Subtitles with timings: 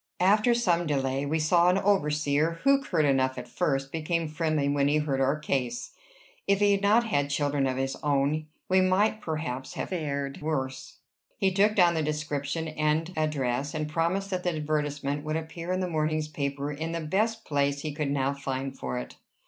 [0.19, 4.87] After some delay, we saw an overseer, who, curt enough at first, became friendly when
[4.87, 5.91] he heard our case.
[6.47, 10.97] If he had not had children of his own, we might perhaps have fared worse.
[11.37, 15.81] He took down the description and address, and promised that the advertisement should appear in
[15.81, 19.17] the morning's paper in the best place he could now find for it.